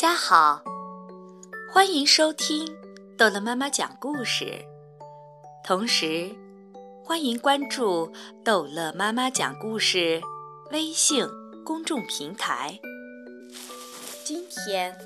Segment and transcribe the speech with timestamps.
[0.00, 0.62] 大家好，
[1.70, 2.66] 欢迎收听
[3.18, 4.64] 逗乐妈妈讲故事，
[5.62, 6.34] 同时
[7.04, 8.10] 欢迎关注
[8.42, 10.18] 逗乐妈妈讲故事
[10.70, 11.28] 微信
[11.66, 12.80] 公众平台。
[14.24, 14.96] 今天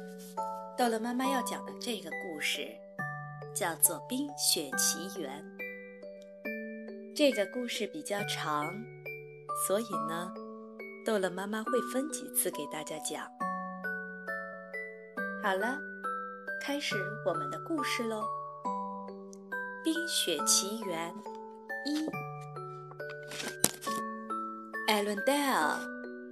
[0.79, 2.69] 逗乐妈妈要讲的这个故事
[3.53, 5.45] 叫做《冰雪奇缘》。
[7.17, 8.73] 这个故事比较长，
[9.67, 10.33] 所以呢，
[11.05, 13.29] 逗乐妈妈会分几次给大家讲。
[15.45, 15.79] 好了，
[16.59, 18.23] 开始我们的故事喽，
[19.85, 21.13] 《冰雪奇缘》
[21.85, 22.09] 一。
[24.89, 25.79] 艾伦戴尔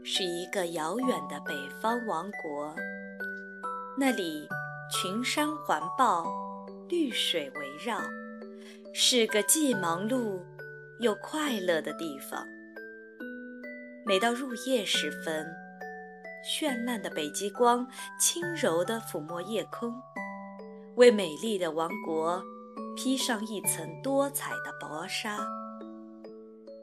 [0.02, 2.74] 是一个遥远的北方王国，
[3.98, 4.48] 那里
[4.90, 6.24] 群山环抱，
[6.88, 8.00] 绿水围绕，
[8.94, 10.40] 是个既忙碌
[11.00, 12.48] 又快乐的地方。
[14.06, 15.54] 每到入夜时分，
[16.42, 17.86] 绚烂的北极光
[18.18, 19.94] 轻柔地抚摸夜空，
[20.96, 22.42] 为美丽的王国
[22.96, 25.38] 披上一层多彩的薄纱。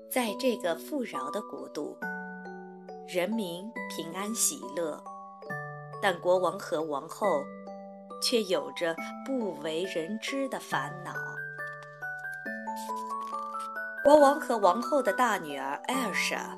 [0.10, 1.98] 在这个富饶的国度，
[3.06, 5.04] 人民平安喜乐，
[6.02, 7.44] 但国王和王后
[8.22, 8.96] 却有着
[9.26, 11.14] 不为人知的烦恼。
[14.06, 16.58] 国王和王后的大女儿艾尔莎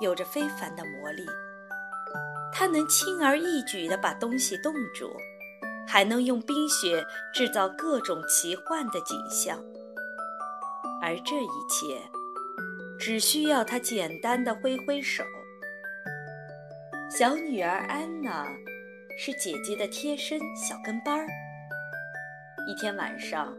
[0.00, 1.26] 有着非凡的魔力。
[2.52, 5.10] 它能轻而易举地把东西冻住，
[5.88, 9.58] 还能用冰雪制造各种奇幻的景象。
[11.00, 12.00] 而这一切，
[12.98, 15.24] 只需要他简单的挥挥手。
[17.10, 18.46] 小女儿安娜
[19.18, 21.26] 是姐姐的贴身小跟班儿。
[22.68, 23.52] 一天晚上，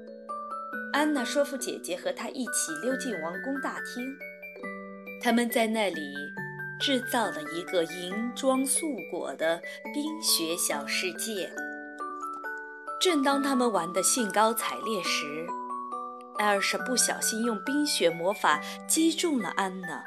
[0.93, 4.17] 安娜说服姐姐和她一起溜进王宫大厅，
[5.21, 6.13] 他们在那里。
[6.83, 9.61] 制造了一个银装素裹的
[9.93, 11.49] 冰雪小世界。
[12.99, 15.47] 正当他们玩得兴高采烈时，
[16.39, 20.03] 艾尔莎不小心用冰雪魔法击中了安娜，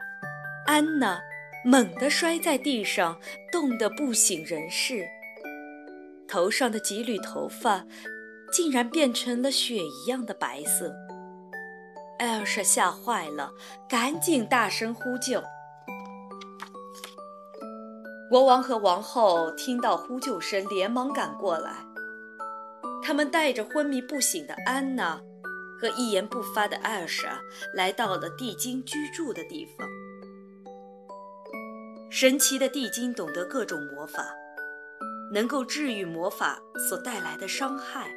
[0.67, 1.19] 安娜
[1.65, 3.19] 猛地摔在地上，
[3.51, 5.03] 冻得不省人事，
[6.29, 7.87] 头上的几缕头发
[8.53, 10.95] 竟然变成了雪一样的白色。
[12.19, 13.51] 艾尔莎吓坏了，
[13.89, 15.43] 赶紧大声呼救。
[18.29, 21.77] 国王和王后听到呼救声，连忙赶过来。
[23.01, 25.21] 他们带着昏迷不醒的安娜
[25.81, 27.39] 和一言不发的艾尔莎，
[27.73, 29.87] 来到了地精居住的地方。
[32.11, 34.35] 神奇的地精懂得各种魔法，
[35.33, 36.59] 能够治愈魔法
[36.89, 38.11] 所带来的伤害。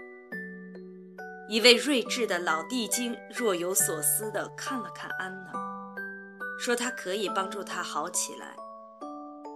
[1.47, 5.51] 一位睿智的老地精若有所思地看了看安娜，
[6.59, 8.55] 说：“他可以帮助她好起来。”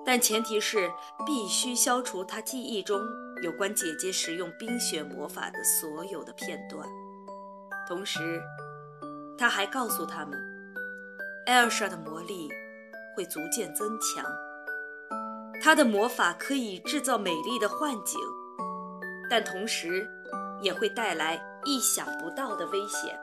[0.05, 0.91] 但前提是
[1.25, 3.01] 必须消除他记忆中
[3.41, 6.87] 有关姐姐使用冰雪魔法的所有的片段。
[7.87, 8.41] 同时，
[9.37, 10.37] 他还告诉他们，
[11.45, 12.49] 艾尔莎的魔力
[13.15, 14.25] 会逐渐增强，
[15.61, 18.19] 她的魔法可以制造美丽的幻景，
[19.29, 20.05] 但同时
[20.61, 23.17] 也会带来意想不到的危险。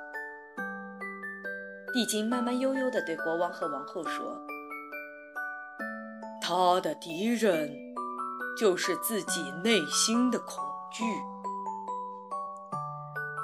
[1.93, 4.50] 地精慢慢悠悠地对国王和王后说。
[6.51, 7.73] 他的敌人
[8.59, 10.57] 就是自己内心的恐
[10.91, 11.05] 惧。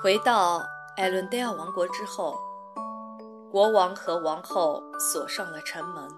[0.03, 0.61] 回到
[0.97, 2.37] 艾伦戴尔王国之后，
[3.49, 6.09] 国王和王后锁上了城门，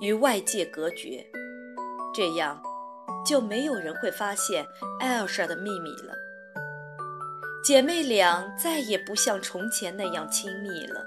[0.00, 1.24] 与外界隔绝，
[2.12, 2.60] 这样
[3.24, 4.66] 就没有人会发现
[4.98, 6.12] 艾尔莎的秘密了。
[7.62, 11.06] 姐妹俩再也不像从前那样亲密了。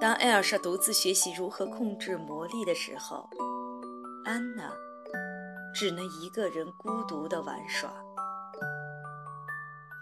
[0.00, 3.28] 当艾尔莎独自学习如何控制魔力的时候，
[4.26, 4.72] 安娜
[5.72, 7.88] 只能一个人孤独地玩耍。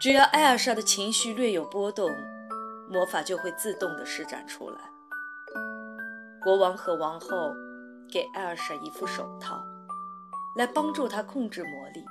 [0.00, 2.10] 只要艾尔莎的情绪略有波动，
[2.88, 4.78] 魔法就会自动地施展出来。
[6.42, 7.52] 国王和王后
[8.10, 9.62] 给艾尔莎一副手套，
[10.56, 12.02] 来帮助她控制魔力。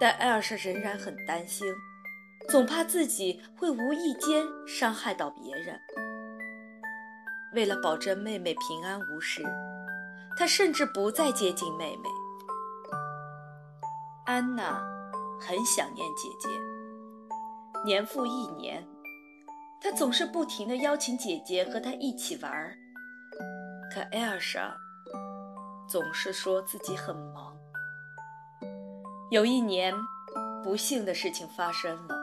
[0.00, 1.72] 但艾尔莎仍然很担心，
[2.48, 5.78] 总怕自己会无意间伤害到别人。
[7.54, 9.44] 为了保证妹妹平安无事。
[10.36, 12.08] 他甚至不再接近妹妹
[14.26, 14.82] 安娜，
[15.40, 16.48] 很想念姐姐。
[17.84, 18.84] 年复一年，
[19.80, 22.74] 她总是不停地邀请姐姐和她一起玩儿。
[23.92, 24.74] 可艾尔莎
[25.88, 27.56] 总是说自己很忙。
[29.30, 29.94] 有一年，
[30.62, 32.16] 不幸的事情发生了。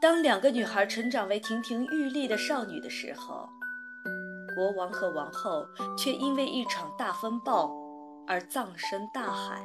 [0.00, 3.48] 当两个女孩成长为亭亭玉立的少女的时候。
[4.58, 5.64] 国王和王后
[5.96, 7.70] 却因为一场大风暴
[8.26, 9.64] 而葬身大海。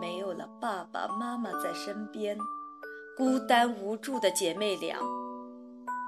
[0.00, 2.34] 没有了爸爸妈妈在身边，
[3.14, 4.96] 孤单无助的姐妹俩，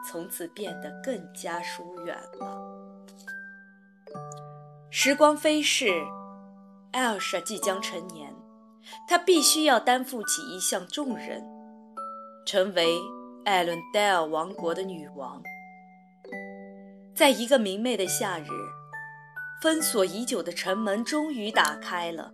[0.08, 2.58] 从此变得更加疏远了。
[4.90, 6.02] 时光飞逝，
[6.92, 8.34] 艾尔莎即将成年，
[9.06, 11.44] 她必须要担负起一项重任，
[12.46, 12.98] 成为
[13.44, 15.42] 艾伦戴尔王国的女王。
[17.18, 18.46] 在一个明媚的夏日，
[19.60, 22.32] 封锁已久的城门终于打开了。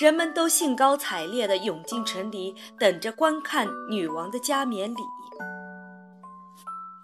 [0.00, 4.96] 人们都兴高采烈地涌进城里，等着观看女王的加冕礼。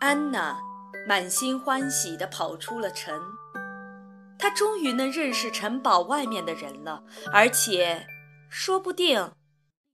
[0.01, 0.59] 安娜
[1.07, 3.21] 满心欢喜地跑出了城，
[4.39, 8.07] 她终于能认识城堡外面的人了，而且，
[8.49, 9.31] 说不定，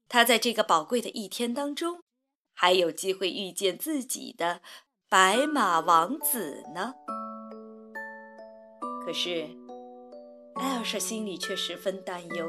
[0.09, 2.03] 她在这个宝贵的一天当中，
[2.55, 4.61] 还有机会遇见自己的
[5.11, 6.95] 白马王子呢。
[9.05, 9.45] 可是，
[10.55, 12.49] 艾尔莎心里却十分担忧。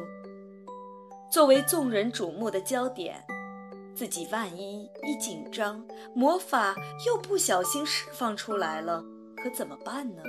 [1.31, 3.25] 作为众人瞩目的焦点，
[3.95, 9.03] 自己万一一紧张，魔法又不小心释放出来了，
[9.37, 10.21] 可怎么办呢？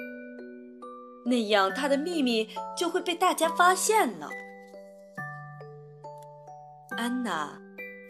[1.26, 4.31] 那样他的秘密就会被大家发现了。
[6.96, 7.61] 安娜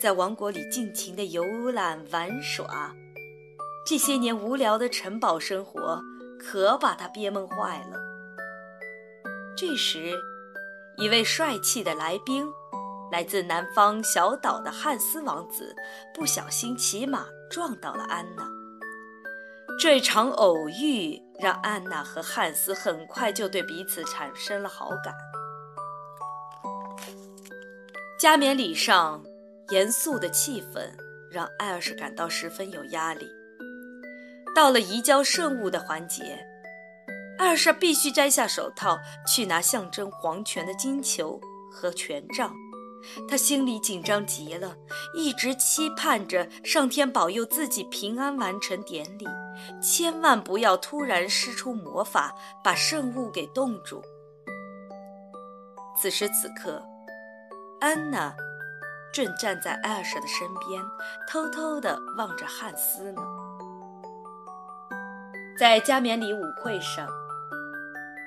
[0.00, 2.94] 在王国里尽情的游览玩耍，
[3.84, 6.00] 这些年无聊的城堡生活
[6.38, 7.98] 可把他憋闷坏了。
[9.56, 10.12] 这时，
[10.96, 12.46] 一位帅气的来宾。
[13.10, 15.76] 来自南方小岛的汉斯王子
[16.14, 18.48] 不小心骑马撞到了安娜。
[19.78, 25.14] 这场偶遇让安娜和汉斯很快就对彼此产生了好感。
[28.18, 29.22] 加冕礼上
[29.68, 30.90] 严肃的气氛
[31.30, 33.28] 让艾尔莎感到十分有压力。
[34.54, 36.46] 到了移交圣物的环节，
[37.38, 41.40] 艾尔莎必须摘下手套去拿象征皇权的金球
[41.70, 42.54] 和权杖。
[43.28, 44.76] 他心里紧张极了，
[45.16, 49.26] 一直期盼着上天保佑自己平安完成典礼，
[49.82, 52.32] 千万不要突然施出魔法
[52.62, 54.00] 把圣物给冻住。
[56.00, 56.80] 此时此刻，
[57.80, 58.32] 安娜
[59.12, 60.80] 正站在艾尔莎的身边，
[61.28, 63.41] 偷偷地望着汉斯呢。
[65.58, 67.06] 在加冕礼舞会上，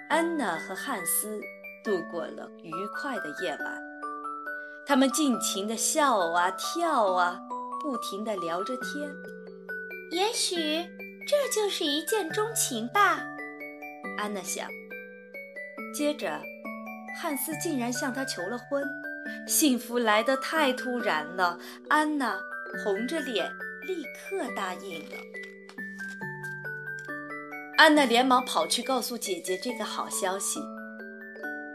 [0.10, 1.42] 安娜和汉斯
[1.83, 3.83] 度过了愉快的夜晚。
[4.86, 7.42] 他们尽情地笑啊跳啊，
[7.81, 9.12] 不停地聊着天。
[10.12, 10.56] 也许
[11.27, 13.19] 这就是一见钟情吧，
[14.18, 14.69] 安娜想。
[15.94, 16.39] 接着，
[17.19, 18.83] 汉斯竟然向她求了婚，
[19.48, 21.57] 幸福来得太突然了。
[21.89, 22.39] 安娜
[22.83, 23.51] 红着脸，
[23.88, 25.18] 立刻答应了。
[27.77, 30.62] 安娜连忙跑去告诉姐姐这个好消息，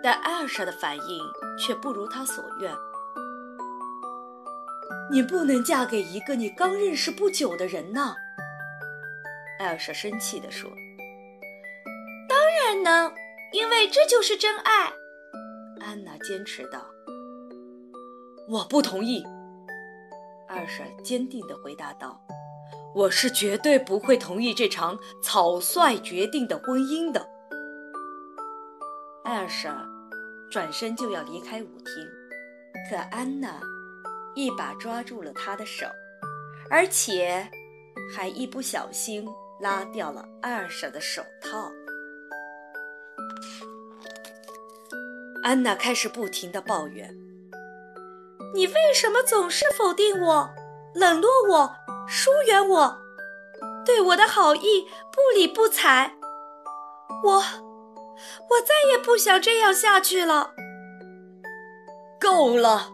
[0.03, 1.23] 但艾尔莎的反应
[1.59, 2.75] 却不如她所愿。
[5.13, 8.15] 你不能嫁给一个你刚认识不久的人呢，
[9.59, 10.71] 艾尔莎生气地说。
[12.29, 13.13] 当然能，
[13.53, 14.91] 因为这就是真爱。
[15.81, 16.87] 安娜坚持道。
[18.49, 19.23] 我不同意，
[20.49, 22.19] 艾尔莎坚定地回答道。
[22.95, 27.29] 我是绝对不会同意这场草率决定的婚姻的。
[29.25, 29.87] 艾尔莎
[30.51, 32.09] 转身就要离开舞厅，
[32.89, 33.61] 可安娜。
[34.37, 35.87] 一把抓住了他的手，
[36.71, 37.51] 而且
[38.15, 39.27] 还一不小心
[39.61, 41.71] 拉掉了艾尔莎的手套。
[45.43, 47.13] 安娜开始不停地抱怨
[48.55, 50.49] ：“你为什么总是否定我、
[50.95, 51.75] 冷落我、
[52.13, 52.99] 疏远我，
[53.87, 56.11] 对我的好意不理不睬？
[57.23, 60.51] 我，我再也不想这样下去了。
[62.21, 62.91] 够了！”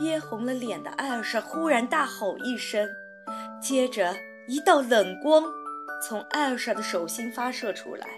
[0.00, 2.88] 憋红了脸的艾尔莎忽然大吼一声，
[3.60, 4.16] 接着
[4.48, 5.44] 一道冷光
[6.08, 8.08] 从艾尔莎的手心发射出来，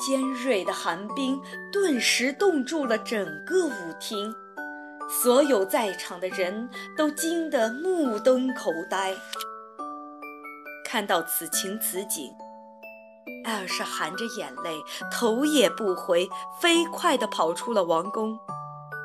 [0.00, 1.38] 尖锐的寒冰
[1.70, 4.34] 顿时冻住了整个舞厅，
[5.08, 9.14] 所有在场的人都惊得目瞪口呆。
[10.84, 12.30] 看到此情此景，
[13.44, 14.78] 艾尔莎含着眼泪，
[15.10, 16.28] 头也不回，
[16.60, 18.38] 飞快地跑出了王宫。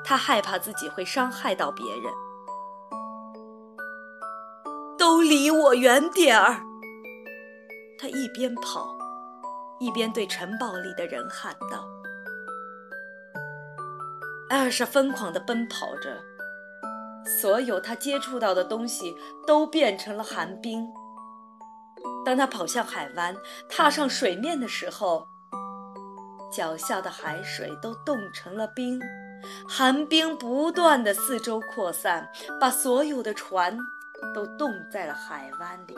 [0.06, 2.14] 他害怕自己会伤害到别人，
[4.98, 6.62] 都离我远点儿！
[8.00, 8.98] 他一边跑，
[9.80, 11.97] 一边对城堡里的人喊道。
[14.50, 16.24] 艾尔莎疯狂地奔跑着，
[17.42, 19.14] 所有他接触到的东西
[19.46, 20.88] 都变成了寒冰。
[22.26, 23.36] 当他跑向海湾，
[23.68, 25.28] 踏上水面的时候，
[26.52, 29.02] 脚下的海水都冻成了冰。
[29.68, 33.78] 寒冰不断的四周扩散，把所有的船
[34.34, 35.96] 都冻在了海湾里。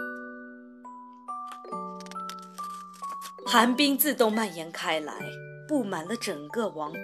[3.46, 5.14] 寒冰自动蔓延开来，
[5.68, 7.00] 布满了整个王国。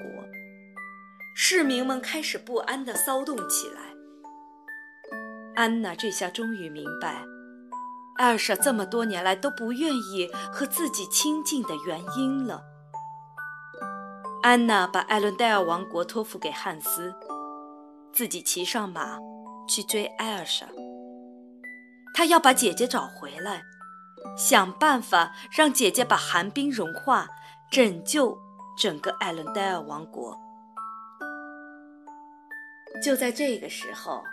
[1.38, 3.82] 市民们开始不安地骚动起来。
[5.54, 7.26] 安娜这下终于明白，
[8.16, 12.64] 艾尔莎这么多年来都不愿意和自己亲近的原因了。
[14.44, 17.14] 安娜把艾伦戴尔王国托付给汉斯，
[18.14, 19.18] 自己骑上马
[19.68, 20.66] 去追艾尔莎。
[22.14, 23.62] 她要把姐姐找回来，
[24.38, 27.28] 想办法让姐姐把寒冰融化，
[27.70, 28.38] 拯救
[28.78, 30.45] 整个艾伦戴尔王国。
[33.04, 34.24] 就在这个时候，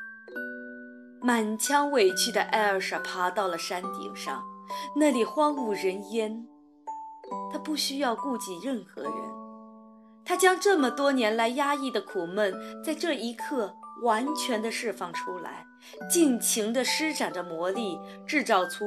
[1.21, 4.43] 满腔委屈的艾尔莎爬到了山顶上，
[4.97, 6.47] 那里荒无人烟。
[7.53, 9.13] 她不需要顾及任何人，
[10.25, 15.67] 她将这么多年来压抑的苦闷，在这一刻完全的释放出来，
[16.11, 18.85] 尽情地施展着魔力，制造出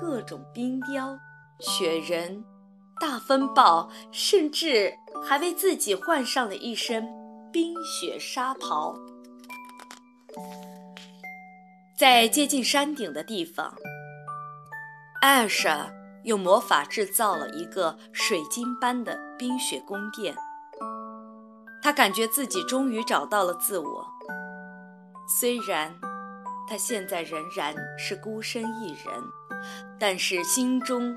[0.00, 1.18] 各种冰雕、
[1.58, 2.44] 雪人、
[3.00, 4.92] 大风暴，甚至
[5.24, 7.17] 还为自己换上了一身。
[7.50, 8.94] 冰雪纱袍，
[11.96, 13.74] 在接近山顶的地方，
[15.22, 15.90] 艾尔莎
[16.24, 20.36] 用魔法制造了一个水晶般的冰雪宫殿。
[21.80, 24.06] 她感觉自己终于找到了自我，
[25.40, 25.98] 虽然
[26.68, 29.24] 她现在仍然是孤身一人，
[29.98, 31.16] 但是心中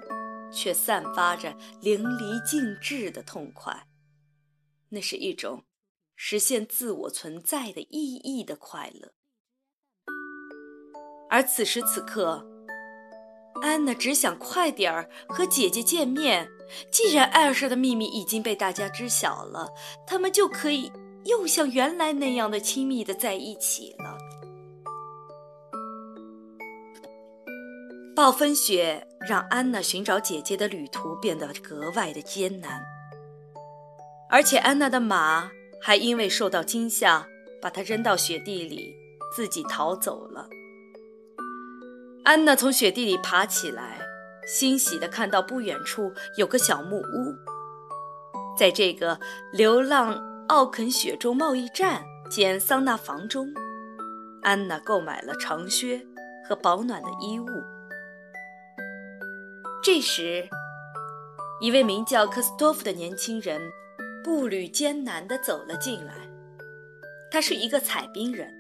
[0.49, 3.85] 却散发着淋漓尽致的痛快。
[4.87, 5.63] 那是一种。
[6.23, 9.11] 实现自我存在的意义的快乐，
[11.31, 12.45] 而此时此刻，
[13.63, 16.47] 安娜只想快点儿和姐姐见面。
[16.91, 19.73] 既然艾尔莎的秘密已经被大家知晓了，
[20.05, 20.91] 他们就可以
[21.25, 24.15] 又像原来那样的亲密的在一起了。
[28.15, 32.79] 暴风雪让安娜寻找姐姐的旅途变得格外的艰难，
[34.29, 35.49] 而且安娜的马。
[35.81, 37.27] 还因为受到惊吓，
[37.61, 38.95] 把他扔到雪地里，
[39.35, 40.47] 自己逃走了。
[42.23, 43.99] 安娜从雪地里爬起来，
[44.45, 47.35] 欣喜地看到不远处有个小木屋。
[48.55, 49.19] 在这个
[49.51, 53.51] 流浪奥肯雪州贸易站兼桑拿房中，
[54.43, 56.05] 安娜购买了长靴
[56.47, 57.47] 和保暖的衣物。
[59.81, 60.47] 这时，
[61.59, 63.59] 一位名叫科斯托夫的年轻人。
[64.23, 66.13] 步履艰难地走了进来。
[67.31, 68.53] 他是一个采冰人，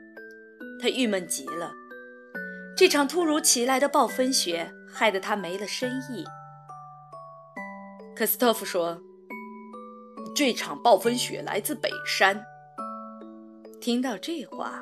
[0.81, 1.73] 他郁闷极了。
[2.77, 6.23] 这场突如其来的暴风雪害得他没了生意。
[8.15, 9.01] 科斯托夫说
[10.35, 12.43] ：“这场暴风雪来自北山。”
[13.81, 14.81] 听到这话，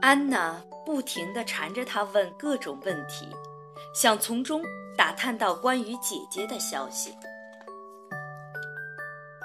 [0.00, 3.26] 安娜不停地缠着他问各种问题，
[3.94, 4.62] 想从中
[4.96, 7.14] 打探到关于姐姐的消息。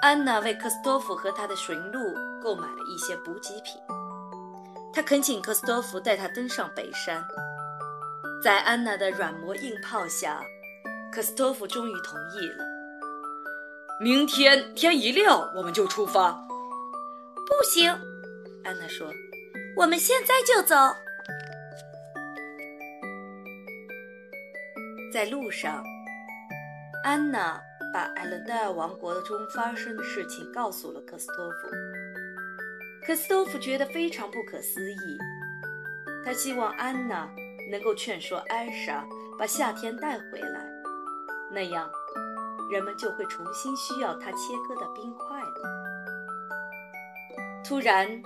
[0.04, 3.80] 安娜为科斯托夫和他的驯鹿购买了一些补给品。
[4.92, 7.24] 他恳请科斯托夫带她登上北山。
[8.42, 10.44] 在安娜的软磨硬泡下，
[11.10, 12.66] 科斯托夫终于同意了。
[13.98, 16.32] 明天天一亮，我们就出发。
[17.46, 17.90] 不行，
[18.62, 19.10] 安娜说
[19.74, 20.76] ：“我们现在就走。”
[25.10, 25.82] 在路上，
[27.02, 27.58] 安娜。
[27.94, 31.68] 把艾伦戴尔王国中发生的事情告诉了科斯托夫。
[33.06, 35.18] 科斯托夫觉得非常不可思议，
[36.24, 37.30] 他希望安娜
[37.70, 39.06] 能够劝说艾莎
[39.38, 40.66] 把夏天带回来，
[41.52, 41.88] 那样
[42.68, 45.62] 人们就会重新需要他切割的冰块了。
[47.64, 48.20] 突然，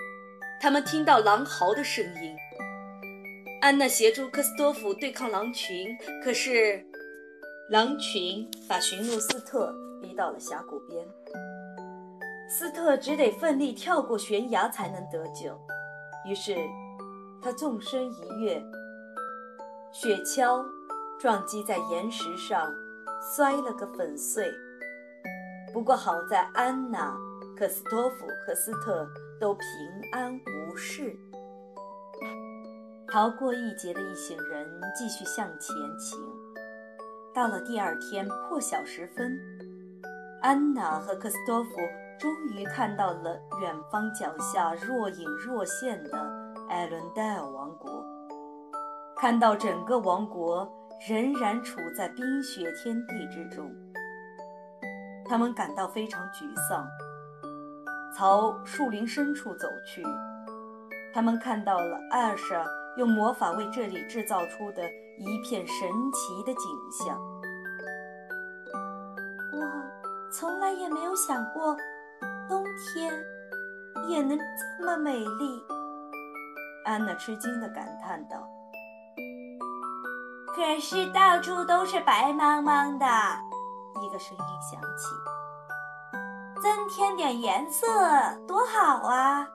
[0.62, 2.34] 他们听到狼嚎的声音。
[3.60, 5.94] 安娜协助科斯托夫对抗狼群，
[6.24, 6.87] 可是。
[7.70, 11.06] 狼群把驯鹿斯特逼到了峡谷边，
[12.48, 15.54] 斯特只得奋力跳过悬崖才能得救。
[16.24, 16.56] 于是，
[17.42, 18.64] 他纵身一跃，
[19.92, 20.64] 雪橇
[21.20, 22.72] 撞击在岩石上，
[23.20, 24.50] 摔了个粉碎。
[25.70, 27.14] 不过好在安娜、
[27.54, 29.06] 克斯托夫和斯特
[29.38, 29.62] 都平
[30.12, 31.14] 安无事。
[33.06, 36.18] 逃过一劫的一行人继续向前行。
[37.34, 39.38] 到了第二天破晓时分，
[40.42, 41.70] 安娜和克斯托夫
[42.18, 46.10] 终于看到了远方脚下若隐若现的
[46.68, 48.04] 艾伦戴尔王国，
[49.16, 50.68] 看到整个王国
[51.08, 53.70] 仍然处在冰雪天地之中，
[55.24, 56.86] 他们感到非常沮丧。
[58.16, 60.02] 朝树林深处走去。
[61.14, 62.64] 他们看到了艾尔莎
[62.96, 64.82] 用魔法为这里制造出的
[65.18, 67.18] 一片神奇的景象。
[69.52, 71.76] 我从来也没有想过，
[72.48, 73.12] 冬天
[74.08, 75.64] 也能这么美丽。
[76.84, 78.48] 安娜吃惊地感叹道
[80.54, 83.06] ：“可是到处都是白茫茫的。”
[84.00, 85.08] 一个声音响起
[86.62, 87.86] ：“增添点颜色
[88.46, 89.46] 多好啊！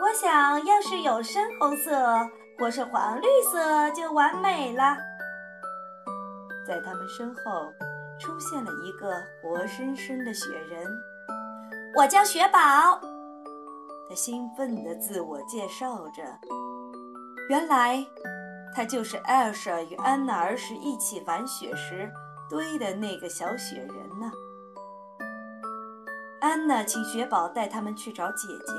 [0.00, 1.90] 我想要是有深红色
[2.58, 4.96] 或是黄绿色就完美了。”
[6.66, 7.72] 在他们身后
[8.18, 10.86] 出现了一个活生生的雪人。
[11.96, 13.00] 我叫雪宝。
[14.08, 16.22] 他兴奋地自我介绍着，
[17.48, 18.06] 原来
[18.74, 22.10] 他就是艾尔莎与安娜儿时一起玩雪时
[22.48, 24.30] 堆的那个小雪人呢。
[26.40, 28.74] 安娜请雪宝带他们去找姐姐。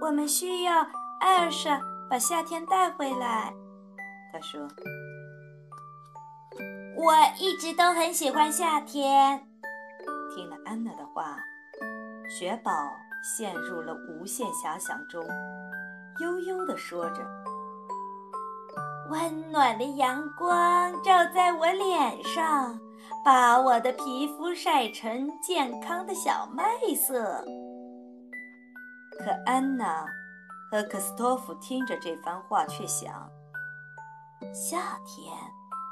[0.00, 0.86] 我们需要
[1.20, 3.52] 艾尔莎把夏天带回来。
[4.32, 4.60] 他说
[6.96, 9.46] ：“我一直都很喜欢夏天。”
[10.34, 11.36] 听了安娜的话，
[12.28, 12.70] 雪宝。
[13.20, 15.20] 陷入了无限遐想中，
[16.20, 17.16] 悠悠地说着
[19.10, 22.78] ：“温暖的阳光照在我脸上，
[23.24, 26.62] 把我的皮肤晒成健康的小麦
[26.94, 27.44] 色。”
[29.18, 30.06] 可安娜
[30.70, 33.30] 和克斯托夫听着这番话，却想：
[34.52, 35.34] 夏天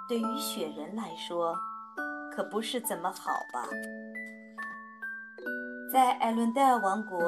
[0.08, 1.56] 对于雪人来说，
[2.30, 3.66] 可不是怎么好吧？
[5.92, 7.18] 在艾伦戴尔王国，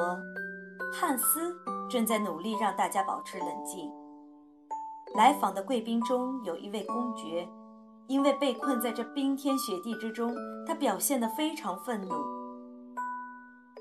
[0.93, 1.55] 汉斯
[1.89, 3.91] 正在努力让大家保持冷静。
[5.15, 7.49] 来访的贵宾中有一位公爵，
[8.07, 10.35] 因为被困在这冰天雪地之中，
[10.67, 12.13] 他表现得非常愤怒。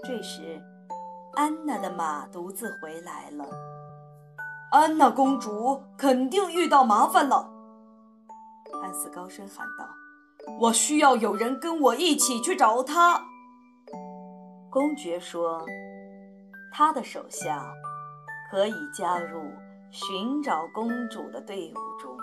[0.05, 0.59] 这时，
[1.35, 3.47] 安娜的马独自回来了。
[4.71, 7.49] 安娜公主肯定遇到麻烦了，
[8.83, 9.89] 汉斯高声喊道
[10.61, 13.23] ：“我需要有人跟我一起去找她。”
[14.71, 15.65] 公爵说
[16.73, 17.73] ：“他的手下
[18.51, 19.41] 可以加入
[19.91, 22.17] 寻找公主的队伍中。”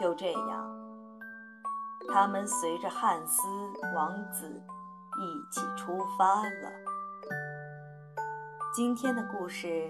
[0.00, 0.76] 就这样，
[2.12, 3.42] 他们随着汉斯
[3.94, 4.46] 王子
[5.20, 6.85] 一起出发了。
[8.76, 9.88] 今天的故事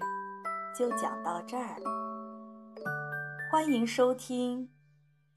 [0.73, 1.83] 就讲到这儿，
[3.51, 4.69] 欢迎收听《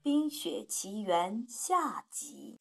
[0.04, 2.60] 冰雪奇缘》下集。